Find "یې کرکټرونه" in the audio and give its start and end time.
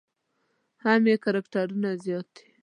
1.09-1.89